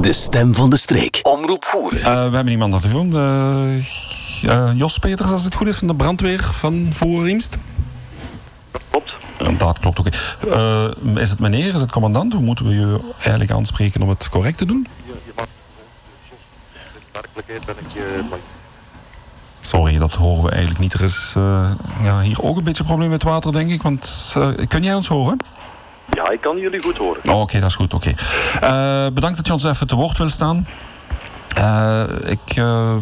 De 0.00 0.12
stem 0.12 0.54
van 0.54 0.70
de 0.70 0.76
streek. 0.76 1.20
Omroep 1.22 1.64
voeren. 1.64 2.00
Uh, 2.00 2.04
we 2.04 2.34
hebben 2.34 2.48
iemand 2.48 2.74
aan 2.74 2.80
de 2.80 2.88
telefoon. 2.88 3.16
Uh, 4.42 4.78
Jos 4.78 4.98
Peters, 4.98 5.30
als 5.30 5.44
het 5.44 5.54
goed 5.54 5.66
is, 5.66 5.76
van 5.76 5.88
de 5.88 5.94
brandweer 5.94 6.42
van 6.42 6.88
Voerriemst. 6.90 7.56
Klopt. 8.90 9.12
Dat 9.58 9.78
klopt 9.78 9.98
ook. 9.98 10.06
Okay. 10.06 11.22
is 11.22 11.30
het 11.30 11.38
meneer, 11.38 11.74
is 11.74 11.80
het 11.80 11.90
commandant? 11.90 12.32
Hoe 12.32 12.42
moeten 12.42 12.66
we 12.66 12.74
je 12.74 13.00
eigenlijk 13.18 13.50
aanspreken 13.50 14.02
om 14.02 14.08
het 14.08 14.28
correct 14.28 14.58
te 14.58 14.64
doen? 14.64 14.86
Ja, 15.06 15.12
je 15.24 15.32
mag... 15.36 15.46
In 16.94 17.00
werkelijkheid 17.12 17.64
ben 17.64 17.74
ik... 17.78 18.40
Sorry, 19.60 19.98
dat 19.98 20.12
horen 20.12 20.44
we 20.44 20.50
eigenlijk 20.50 20.80
niet. 20.80 20.92
Er 20.92 21.02
is 21.02 21.34
uh, 21.36 21.70
ja, 22.02 22.20
hier 22.20 22.42
ook 22.42 22.56
een 22.56 22.64
beetje 22.64 22.82
een 22.82 22.88
probleem 22.88 23.10
met 23.10 23.22
water, 23.22 23.52
denk 23.52 23.70
ik. 23.70 23.82
Want 23.82 24.34
uh, 24.36 24.48
kun 24.68 24.82
jij 24.82 24.94
ons 24.94 25.08
horen? 25.08 25.38
Ja, 26.10 26.30
ik 26.30 26.40
kan 26.40 26.58
jullie 26.58 26.82
goed 26.82 26.96
horen. 26.96 27.20
Oh, 27.24 27.40
Oké, 27.40 27.60
dat 27.60 27.68
is 27.68 27.74
goed. 27.74 27.94
Oké. 27.94 28.08
Uh, 28.08 29.06
bedankt 29.12 29.36
dat 29.36 29.46
je 29.46 29.52
ons 29.52 29.64
even 29.64 29.86
te 29.86 29.94
woord 29.96 30.18
wil 30.18 30.30
staan. 30.30 30.66
ik 32.24 32.54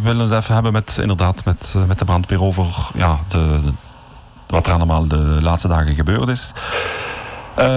wil 0.02 0.18
het 0.18 0.32
even 0.32 0.54
hebben 0.54 0.72
met, 0.72 0.98
inderdaad, 1.00 1.44
met, 1.44 1.74
met 1.86 1.98
de 1.98 2.04
brandweer 2.04 2.42
over 2.42 2.66
ja, 2.94 3.18
de, 3.28 3.58
wat 4.46 4.66
er 4.66 4.72
allemaal 4.72 5.08
de 5.08 5.38
laatste 5.40 5.68
dagen 5.68 5.94
gebeurd 5.94 6.28
is. 6.28 6.52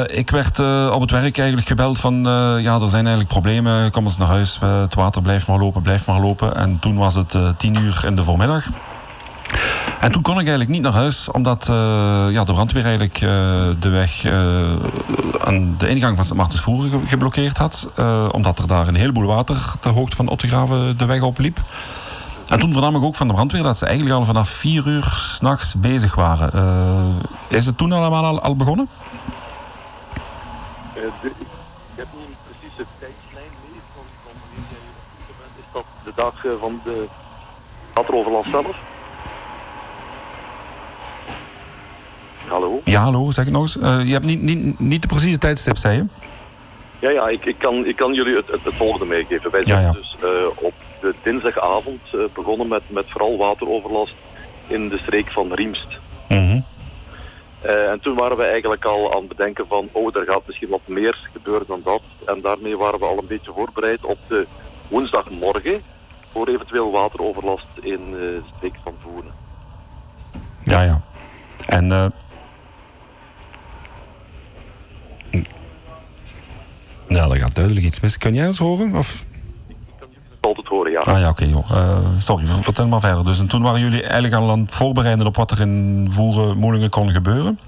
Ik 0.05 0.29
werd 0.29 0.59
op 0.89 1.01
het 1.01 1.11
werk 1.11 1.37
eigenlijk 1.37 1.67
gebeld 1.67 1.99
van 1.99 2.23
ja, 2.61 2.73
er 2.73 2.89
zijn 2.89 3.05
eigenlijk 3.05 3.27
problemen, 3.27 3.91
kom 3.91 4.03
eens 4.03 4.17
naar 4.17 4.27
huis, 4.27 4.59
het 4.61 4.95
water 4.95 5.21
blijft 5.21 5.47
maar 5.47 5.59
lopen, 5.59 5.81
blijft 5.81 6.05
maar 6.05 6.19
lopen. 6.19 6.55
En 6.55 6.79
toen 6.79 6.97
was 6.97 7.15
het 7.15 7.35
tien 7.57 7.77
uur 7.77 8.03
in 8.05 8.15
de 8.15 8.23
voormiddag. 8.23 8.65
En 10.01 10.11
toen 10.11 10.21
kon 10.21 10.33
ik 10.33 10.39
eigenlijk 10.39 10.69
niet 10.69 10.81
naar 10.81 10.91
huis, 10.91 11.31
omdat 11.31 11.65
ja, 12.31 12.43
de 12.43 12.53
brandweer 12.53 12.83
eigenlijk 12.83 13.19
de 13.79 13.89
weg 13.89 14.25
aan 15.39 15.75
de 15.77 15.87
ingang 15.87 16.15
van 16.15 16.25
Sint 16.25 16.37
Martensvoer 16.37 16.89
geblokkeerd 17.05 17.57
had. 17.57 17.87
omdat 18.31 18.59
er 18.59 18.67
daar 18.67 18.87
een 18.87 18.95
heleboel 18.95 19.25
water 19.25 19.73
ter 19.79 19.91
hoogte 19.91 20.15
van 20.15 20.27
Ottegraven 20.27 20.97
de 20.97 21.05
weg 21.05 21.21
opliep. 21.21 21.57
En 22.47 22.59
toen 22.59 22.73
vernam 22.73 22.95
ik 22.95 23.03
ook 23.03 23.15
van 23.15 23.27
de 23.27 23.33
brandweer 23.33 23.63
dat 23.63 23.77
ze 23.77 23.85
eigenlijk 23.85 24.15
al 24.15 24.25
vanaf 24.25 24.49
vier 24.49 24.87
uur 24.87 25.03
s'nachts 25.03 25.73
bezig 25.75 26.15
waren. 26.15 26.51
is 27.47 27.65
het 27.65 27.77
toen 27.77 27.91
allemaal 27.91 28.25
al, 28.25 28.41
al 28.41 28.55
begonnen? 28.55 28.87
De, 30.93 31.01
ik 31.21 31.95
heb 31.95 32.07
niet 32.17 32.27
een 32.27 32.35
precieze 32.47 32.89
tijdslijn 32.99 33.51
mee 33.63 33.81
van, 33.93 34.03
wanneer 34.23 34.81
op. 35.21 35.53
Is 35.57 35.65
dat 35.73 35.85
de 36.03 36.11
dag 36.15 36.59
van 36.59 36.79
de 36.83 37.07
wateroverlast 37.93 38.49
zelf? 38.49 38.90
Hallo? 42.51 42.81
Ja, 42.83 43.01
hallo, 43.01 43.31
zeg 43.31 43.45
ik 43.45 43.51
nog 43.51 43.61
eens. 43.61 43.77
Uh, 43.77 44.05
je 44.05 44.11
hebt 44.11 44.25
niet, 44.25 44.41
niet, 44.41 44.79
niet 44.79 45.01
de 45.01 45.07
precieze 45.07 45.37
tijdstip, 45.37 45.77
zei 45.77 45.95
je? 45.95 46.05
Ja, 46.99 47.09
ja 47.09 47.27
ik, 47.27 47.45
ik, 47.45 47.55
kan, 47.57 47.85
ik 47.85 47.95
kan 47.95 48.13
jullie 48.13 48.35
het, 48.35 48.47
het, 48.47 48.63
het 48.63 48.73
volgende 48.73 49.05
meegeven. 49.05 49.51
Wij 49.51 49.65
zijn 49.65 49.81
ja, 49.81 49.87
ja. 49.87 49.91
dus 49.91 50.17
op 50.55 50.73
de 51.01 51.15
dinsdagavond 51.23 52.01
begonnen 52.33 52.67
met, 52.67 52.81
met 52.87 53.05
vooral 53.07 53.37
wateroverlast 53.37 54.13
in 54.67 54.89
de 54.89 54.97
streek 54.97 55.31
van 55.31 55.53
Riemst. 55.53 55.87
Mm 56.27 56.49
-hmm. 56.49 56.63
Uh, 57.65 57.91
en 57.91 57.99
toen 57.99 58.15
waren 58.15 58.37
we 58.37 58.43
eigenlijk 58.43 58.85
al 58.85 59.13
aan 59.13 59.19
het 59.19 59.27
bedenken 59.27 59.67
van, 59.67 59.89
oh, 59.91 60.15
er 60.15 60.25
gaat 60.25 60.41
misschien 60.45 60.69
wat 60.69 60.81
meer 60.85 61.29
gebeuren 61.33 61.67
dan 61.67 61.81
dat. 61.83 62.01
En 62.25 62.41
daarmee 62.41 62.77
waren 62.77 62.99
we 62.99 63.05
al 63.05 63.17
een 63.17 63.27
beetje 63.27 63.51
voorbereid 63.55 64.05
op 64.05 64.17
de 64.27 64.47
woensdagmorgen 64.87 65.81
voor 66.31 66.47
eventueel 66.47 66.91
wateroverlast 66.91 67.67
in 67.81 68.11
de 68.11 68.41
streek 68.57 68.75
van 68.83 68.93
Voeren. 69.03 69.31
Ja, 70.63 70.81
ja. 70.81 71.01
En... 71.67 72.11
Nou, 77.11 77.33
er 77.33 77.39
gaat 77.39 77.55
duidelijk 77.55 77.85
iets 77.85 77.99
mis. 77.99 78.17
Kun 78.17 78.33
jij 78.33 78.47
ons 78.47 78.57
horen? 78.57 78.95
Of 78.95 79.25
altijd 80.39 80.67
horen, 80.67 80.91
ja. 80.91 80.99
Ah 80.99 81.19
ja, 81.19 81.29
oké, 81.29 81.49
okay, 81.57 81.81
uh, 81.81 82.07
sorry, 82.17 82.45
vertel 82.45 82.87
maar 82.87 82.99
verder. 82.99 83.25
Dus 83.25 83.39
en 83.39 83.47
toen 83.47 83.61
waren 83.61 83.79
jullie 83.79 84.01
eigenlijk 84.01 84.33
al 84.33 84.49
aan 84.49 84.59
het 84.59 84.73
voorbereiden 84.73 85.25
op 85.25 85.35
wat 85.35 85.51
er 85.51 85.61
in 85.61 86.07
Voeren 86.09 86.57
Moelingen 86.57 86.89
kon 86.89 87.11
gebeuren? 87.11 87.59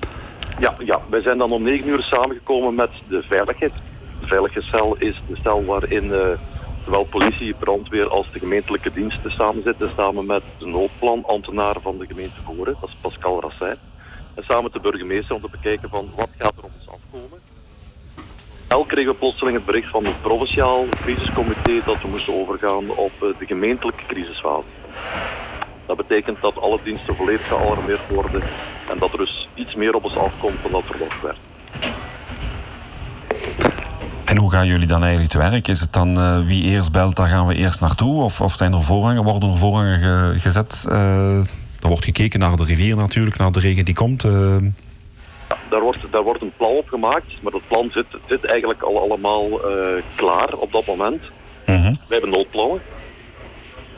Ja, 0.59 0.73
ja, 0.85 0.99
wij 1.09 1.21
zijn 1.21 1.37
dan 1.37 1.51
om 1.51 1.63
negen 1.63 1.87
uur 1.87 2.01
samengekomen 2.01 2.75
met 2.75 2.89
de 3.07 3.23
veiligheid. 3.29 3.73
De 4.19 4.27
veiligheidscel 4.27 4.95
is 4.97 5.21
de 5.27 5.37
cel 5.43 5.65
waarin 5.65 6.05
uh, 6.05 6.19
zowel 6.85 7.03
politie, 7.03 7.53
brandweer 7.53 8.09
als 8.09 8.31
de 8.31 8.39
gemeentelijke 8.39 8.91
diensten 8.93 9.31
samen 9.31 9.63
zitten. 9.63 9.89
Samen 9.97 10.25
met 10.25 10.43
de 10.57 10.65
noodplanambtenaar 10.65 11.75
van 11.81 11.97
de 11.97 12.05
gemeente 12.05 12.41
Voeren, 12.43 12.75
dat 12.79 12.89
is 12.89 12.95
Pascal 13.01 13.41
Rassijn. 13.41 13.77
En 14.33 14.43
samen 14.43 14.63
met 14.63 14.73
de 14.73 14.79
burgemeester 14.79 15.35
om 15.35 15.41
te 15.41 15.49
bekijken 15.51 15.89
van 15.89 16.09
wat 16.15 16.29
gaat 16.37 16.57
er 16.57 16.63
afkomen 16.63 16.72
Elk 18.73 18.87
kregen 18.87 19.11
we 19.11 19.17
plotseling 19.17 19.55
het 19.55 19.65
bericht 19.65 19.89
van 19.89 20.05
het 20.05 20.21
provinciaal 20.21 20.85
crisiscomité 20.89 21.71
dat 21.85 22.01
we 22.01 22.07
moesten 22.07 22.33
overgaan 22.33 22.89
op 22.89 23.11
eh, 23.21 23.27
de 23.39 23.45
gemeentelijke 23.45 24.05
crisisfase. 24.07 24.67
Dat 25.85 25.97
betekent 25.97 26.41
dat 26.41 26.61
alle 26.61 26.79
diensten 26.83 27.15
volledig 27.15 27.47
gealarmeerd 27.47 27.99
worden 28.09 28.41
en 28.91 28.97
dat 28.99 29.11
er 29.11 29.17
dus 29.17 29.47
iets 29.55 29.75
meer 29.75 29.93
op 29.93 30.03
ons 30.03 30.15
afkomt 30.15 30.61
dan 30.61 30.71
dat 30.71 30.83
verwacht 30.85 31.21
werd. 31.21 31.37
En 34.25 34.37
hoe 34.37 34.51
gaan 34.51 34.67
jullie 34.67 34.87
dan 34.87 35.01
eigenlijk 35.01 35.31
te 35.31 35.37
werk? 35.37 35.67
Is 35.67 35.79
het 35.79 35.93
dan 35.93 36.17
uh, 36.17 36.45
wie 36.45 36.63
eerst 36.63 36.91
belt, 36.91 37.15
daar 37.15 37.27
gaan 37.27 37.47
we 37.47 37.55
eerst 37.55 37.81
naartoe? 37.81 38.23
Of, 38.23 38.41
of 38.41 38.53
zijn 38.53 38.73
er 38.73 38.83
voorrangen, 38.83 39.23
worden 39.23 39.49
er 39.49 39.57
voorrangen 39.57 39.99
ge, 39.99 40.39
gezet? 40.39 40.85
Uh, 40.89 41.37
er 41.81 41.87
wordt 41.87 42.03
gekeken 42.03 42.39
naar 42.39 42.55
de 42.55 42.63
rivier 42.63 42.95
natuurlijk, 42.95 43.37
naar 43.37 43.51
de 43.51 43.59
regen 43.59 43.85
die 43.85 43.95
komt. 43.95 44.25
Daar 45.73 45.81
wordt, 45.81 45.99
daar 46.11 46.23
wordt 46.23 46.41
een 46.41 46.53
plan 46.57 46.75
op 46.75 46.87
gemaakt, 46.87 47.41
maar 47.41 47.51
dat 47.51 47.67
plan 47.67 47.89
zit, 47.91 48.05
zit 48.27 48.45
eigenlijk 48.45 48.81
al 48.81 49.01
allemaal 49.01 49.45
uh, 49.51 50.01
klaar 50.15 50.53
op 50.53 50.71
dat 50.71 50.85
moment. 50.85 51.21
Mm 51.65 51.75
-hmm. 51.75 51.97
Wij 52.07 52.17
hebben 52.19 52.29
noodplannen. 52.29 52.81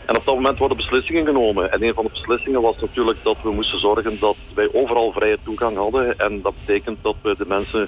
En 0.05 0.17
op 0.17 0.25
dat 0.25 0.35
moment 0.35 0.57
worden 0.57 0.77
beslissingen 0.77 1.25
genomen. 1.25 1.71
En 1.71 1.83
een 1.83 1.93
van 1.93 2.03
de 2.03 2.11
beslissingen 2.11 2.61
was 2.61 2.79
natuurlijk 2.81 3.17
dat 3.23 3.37
we 3.43 3.51
moesten 3.51 3.79
zorgen 3.79 4.19
dat 4.19 4.35
wij 4.53 4.69
overal 4.73 5.11
vrije 5.11 5.37
toegang 5.43 5.77
hadden. 5.77 6.19
En 6.19 6.41
dat 6.41 6.53
betekent 6.65 6.97
dat 7.01 7.15
we 7.21 7.35
de 7.37 7.45
mensen 7.47 7.87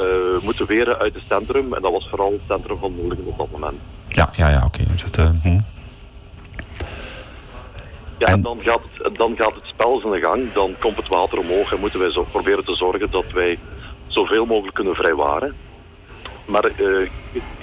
uh, 0.00 0.42
moeten 0.42 0.66
weren 0.66 0.98
uit 0.98 1.14
het 1.14 1.22
centrum. 1.28 1.74
En 1.74 1.82
dat 1.82 1.92
was 1.92 2.08
vooral 2.08 2.32
het 2.32 2.40
centrum 2.48 2.78
van 2.78 2.92
Moelingen 2.92 3.26
op 3.26 3.38
dat 3.38 3.50
moment. 3.50 3.78
Ja, 4.08 4.28
ja, 4.36 4.48
ja 4.48 4.64
oké. 4.64 4.82
Okay. 4.82 5.60
Ja, 8.26 8.32
en 8.32 8.42
dan 8.42 8.58
gaat, 8.60 8.80
het, 9.02 9.16
dan 9.16 9.36
gaat 9.36 9.54
het 9.54 9.64
spel 9.64 10.00
zijn 10.00 10.22
gang, 10.22 10.52
dan 10.52 10.74
komt 10.78 10.96
het 10.96 11.08
water 11.08 11.38
omhoog 11.38 11.72
en 11.72 11.80
moeten 11.80 12.00
wij 12.00 12.10
zo 12.10 12.26
proberen 12.30 12.64
te 12.64 12.76
zorgen 12.76 13.10
dat 13.10 13.32
wij 13.32 13.58
zoveel 14.06 14.46
mogelijk 14.46 14.74
kunnen 14.74 14.94
vrijwaren. 14.94 15.54
Maar 16.44 16.70
uh, 16.70 17.08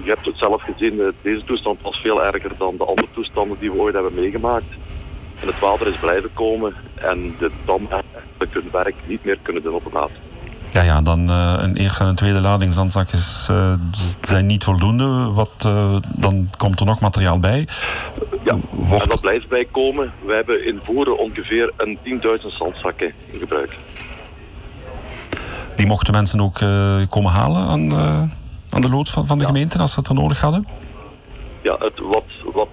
je 0.03 0.09
hebt 0.09 0.25
het 0.25 0.37
zelf 0.37 0.61
gezien, 0.61 0.93
uh, 0.93 1.07
deze 1.21 1.43
toestand 1.43 1.81
was 1.81 1.97
veel 1.97 2.23
erger 2.23 2.51
dan 2.57 2.77
de 2.77 2.85
andere 2.85 3.07
toestanden 3.13 3.59
die 3.59 3.71
we 3.71 3.77
ooit 3.77 3.93
hebben 3.93 4.13
meegemaakt. 4.13 4.71
En 5.39 5.47
het 5.47 5.59
water 5.59 5.87
is 5.87 5.95
blijven 5.95 6.33
komen 6.33 6.73
en 6.95 7.35
de 7.39 7.51
dam 7.65 7.87
heeft 8.37 8.53
hun 8.53 8.69
werk 8.71 8.95
niet 9.07 9.23
meer 9.25 9.37
kunnen 9.41 9.63
doen 9.63 9.73
op 9.73 9.83
het 9.83 9.93
water. 9.93 10.17
Ja, 10.73 10.81
ja, 10.81 11.01
dan 11.01 11.29
uh, 11.29 11.53
een 11.57 11.75
eerste 11.75 12.03
en 12.03 12.09
een 12.09 12.15
tweede 12.15 12.41
lading 12.41 12.73
zandzakjes 12.73 13.47
uh, 13.51 13.73
zijn 14.21 14.45
niet 14.45 14.63
voldoende. 14.63 15.31
Wat, 15.33 15.63
uh, 15.65 15.95
dan 16.15 16.49
komt 16.57 16.79
er 16.79 16.85
nog 16.85 16.99
materiaal 16.99 17.39
bij. 17.39 17.67
Ja, 18.43 18.57
Wordt... 18.69 19.03
en 19.03 19.09
dat 19.09 19.21
blijft 19.21 19.47
bijkomen. 19.47 20.13
We 20.25 20.33
hebben 20.33 20.65
in 20.65 20.79
Voeren 20.83 21.17
ongeveer 21.17 21.73
een 21.77 21.97
10.000 22.41 22.47
zandzakken 22.47 23.13
in 23.31 23.39
gebruik. 23.39 23.77
Die 25.75 25.85
mochten 25.85 26.13
mensen 26.13 26.41
ook 26.41 26.59
komen 27.09 27.31
halen 27.31 27.61
aan, 27.61 27.93
aan 28.69 28.81
de 28.81 28.89
loods 28.89 29.11
van, 29.11 29.25
van 29.25 29.37
de 29.37 29.43
ja. 29.43 29.49
gemeente 29.49 29.77
als 29.77 29.93
ze 29.93 30.01
er 30.07 30.13
nodig 30.13 30.41
hadden? 30.41 30.67
Ja, 31.61 31.75
het, 31.79 31.99
wat, 31.99 32.25
wat 32.53 32.67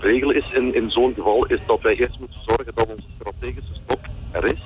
regel 0.00 0.30
is 0.30 0.52
in, 0.52 0.74
in 0.74 0.90
zo'n 0.90 1.14
geval 1.14 1.46
is 1.46 1.60
dat 1.66 1.80
wij 1.80 1.94
eerst 1.94 2.18
moeten 2.18 2.40
zorgen 2.46 2.72
dat 2.74 2.86
onze 2.86 3.08
strategische 3.18 3.74
stok 3.84 4.00
er 4.30 4.44
is. 4.44 4.62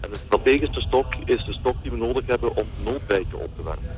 En 0.00 0.10
de 0.12 0.18
strategische 0.26 0.80
stok 0.80 1.06
is 1.24 1.44
de 1.44 1.52
stok 1.52 1.74
die 1.82 1.90
we 1.90 1.96
nodig 1.96 2.26
hebben 2.26 2.56
om 2.56 2.66
noodwijken 2.84 3.38
op 3.38 3.50
te 3.56 3.62
werken. 3.62 3.96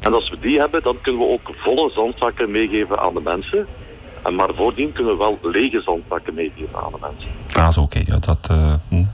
En 0.00 0.14
als 0.14 0.30
we 0.30 0.38
die 0.40 0.58
hebben, 0.58 0.82
dan 0.82 1.00
kunnen 1.00 1.22
we 1.22 1.28
ook 1.28 1.50
volle 1.54 1.90
zandzakken 1.90 2.50
meegeven 2.50 2.98
aan 2.98 3.14
de 3.14 3.20
mensen. 3.20 3.66
En 4.22 4.34
maar 4.34 4.54
voordien 4.54 4.92
kunnen 4.92 5.12
we 5.12 5.18
wel 5.18 5.38
lege 5.42 5.80
zandzakken 5.80 6.34
meegeven 6.34 6.78
aan 6.84 6.92
de 6.92 6.98
mensen. 7.00 7.30
Ah, 7.54 7.70
zo 7.70 7.80
oké. 7.80 7.98
Okay. 7.98 8.14
Ja, 8.14 8.20
dat, 8.20 8.48
uh, 8.50 8.74
hm. 8.88 9.04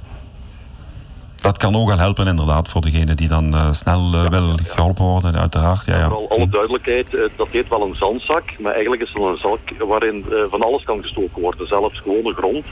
dat 1.40 1.58
kan 1.58 1.76
ook 1.76 1.88
wel 1.88 1.98
helpen 1.98 2.26
inderdaad 2.26 2.68
voor 2.68 2.80
degene 2.80 3.14
die 3.14 3.28
dan 3.28 3.54
uh, 3.54 3.72
snel 3.72 4.14
uh, 4.14 4.22
ja, 4.22 4.28
wil 4.28 4.46
ja. 4.46 4.56
geholpen 4.64 5.04
worden, 5.04 5.36
uiteraard. 5.36 5.84
Ja, 5.84 5.98
ja. 5.98 6.08
Vooral 6.08 6.30
alle 6.30 6.48
duidelijkheid, 6.48 7.06
dat 7.36 7.48
heet 7.48 7.68
wel 7.68 7.82
een 7.82 7.94
zandzak, 7.94 8.58
maar 8.58 8.72
eigenlijk 8.72 9.02
is 9.02 9.12
het 9.12 9.22
een 9.22 9.36
zak 9.36 9.86
waarin 9.86 10.24
van 10.50 10.60
alles 10.60 10.84
kan 10.84 11.02
gestoken 11.02 11.42
worden. 11.42 11.66
Zelfs 11.66 12.00
gewone 12.00 12.32
grond 12.32 12.66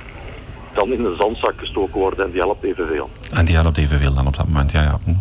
kan 0.74 0.92
in 0.92 1.04
een 1.04 1.16
zandzak 1.16 1.54
gestoken 1.56 2.00
worden 2.00 2.24
en 2.24 2.30
die 2.30 2.40
helpt 2.40 2.64
evenveel. 2.64 3.10
En 3.32 3.44
die 3.44 3.54
helpt 3.54 3.78
evenveel 3.78 4.14
dan 4.14 4.26
op 4.26 4.36
dat 4.36 4.46
moment, 4.46 4.72
ja, 4.72 4.82
ja. 4.82 4.98
Hm. 5.04 5.14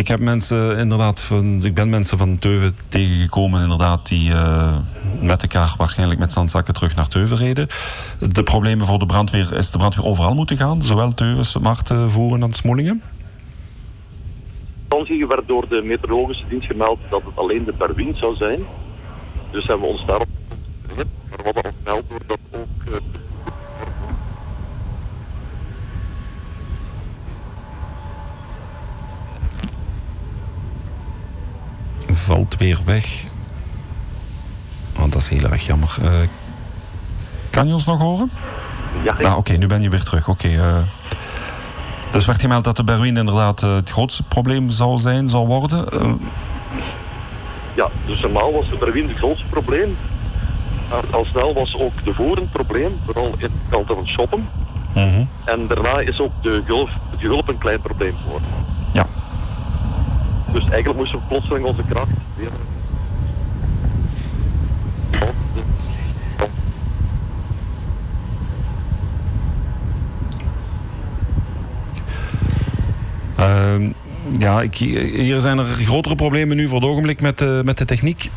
Ik 0.00 0.08
heb 0.08 0.20
mensen 0.20 0.78
inderdaad 0.78 1.20
van, 1.20 1.64
ik 1.64 1.74
ben 1.74 1.88
mensen 1.88 2.18
van 2.18 2.38
Teuven 2.38 2.76
tegengekomen 2.88 3.62
inderdaad 3.62 4.08
die 4.08 4.30
uh, 4.30 4.76
met 5.20 5.42
elkaar 5.42 5.74
waarschijnlijk 5.76 6.20
met 6.20 6.32
zandzakken 6.32 6.74
terug 6.74 6.96
naar 6.96 7.08
Teuven 7.08 7.36
reden. 7.36 7.66
De 8.32 8.42
problemen 8.42 8.86
voor 8.86 8.98
de 8.98 9.06
brandweer 9.06 9.52
is 9.52 9.70
de 9.70 9.78
brandweer 9.78 10.06
overal 10.06 10.34
moeten 10.34 10.56
gaan, 10.56 10.82
zowel 10.82 11.14
Teuven, 11.14 11.62
Marten, 11.62 12.10
Voeren 12.10 12.42
en 12.42 12.52
Smoelingen? 12.52 13.02
instantie 14.88 15.26
werd 15.26 15.48
door 15.48 15.68
de 15.68 15.82
meteorologische 15.82 16.44
dienst 16.48 16.66
gemeld 16.66 16.98
dat 17.10 17.22
het 17.24 17.36
alleen 17.36 17.64
de 17.64 17.74
Berwin 17.78 18.16
zou 18.16 18.36
zijn. 18.36 18.60
Dus 19.50 19.66
hebben 19.66 19.86
we 19.86 19.92
ons 19.92 20.06
daarop. 20.06 20.28
Maar 20.96 21.06
hadden 21.44 21.62
al 21.64 21.72
gemeld 21.84 22.22
dat 22.26 22.38
ook... 22.50 23.19
weer 32.60 32.78
weg. 32.84 33.24
Want 34.96 35.12
dat 35.12 35.22
is 35.22 35.28
heel 35.28 35.50
erg 35.50 35.66
jammer. 35.66 35.96
Eh, 36.02 36.10
kan 37.50 37.66
je 37.66 37.72
ons 37.72 37.86
nog 37.86 37.98
horen? 38.00 38.30
ja, 39.02 39.14
Ja, 39.18 39.36
oké, 39.36 39.52
nu 39.52 39.66
ben 39.66 39.82
je 39.82 39.88
weer 39.88 40.02
terug. 40.02 40.28
Oké. 40.28 40.48
eh. 40.48 40.76
dus 42.10 42.26
werd 42.26 42.40
gemeld 42.40 42.64
dat 42.64 42.76
de 42.76 42.84
Berwin 42.84 43.16
inderdaad 43.16 43.62
eh, 43.62 43.74
het 43.74 43.90
grootste 43.90 44.22
probleem 44.22 44.70
zou 44.70 44.98
zijn, 44.98 45.28
zou 45.28 45.46
worden. 45.46 45.86
Ja, 47.74 47.88
dus 48.06 48.20
normaal 48.20 48.52
was 48.52 48.68
de 48.68 48.76
Berwin 48.76 49.08
het 49.08 49.16
grootste 49.16 49.46
probleem. 49.46 49.96
Maar 50.90 51.02
al 51.10 51.24
snel 51.30 51.54
was 51.54 51.76
ook 51.78 52.04
de 52.04 52.14
voer 52.14 52.38
een 52.38 52.48
probleem, 52.48 52.98
vooral 53.04 53.26
in 53.26 53.42
het 53.42 53.50
kant 53.68 53.86
van 53.86 54.06
shoppen. 54.06 54.48
mhm. 54.94 55.22
En 55.44 55.66
daarna 55.66 55.98
is 56.00 56.20
ook 56.20 56.32
de 56.42 56.62
gulp, 56.66 56.88
het 57.10 57.20
gulp 57.20 57.48
een 57.48 57.58
klein 57.58 57.80
probleem 57.80 58.14
geworden. 58.22 58.48
Ja. 58.92 59.06
Dus 60.52 60.62
eigenlijk 60.62 60.96
moesten 60.96 61.18
we 61.18 61.24
plotseling 61.28 61.64
onze 61.64 61.82
kracht 61.88 62.10
weer... 62.36 62.50
Ehm, 73.36 73.90
ja, 74.38 74.62
ik, 74.62 74.74
hier 74.74 75.40
zijn 75.40 75.58
er 75.58 75.64
grotere 75.64 76.14
problemen 76.14 76.56
nu 76.56 76.68
voor 76.68 76.80
het 76.80 76.88
ogenblik 76.88 77.20
met, 77.20 77.38
de 77.38 77.62
met 77.64 77.78
de 77.78 77.84
techniek. 77.84 78.30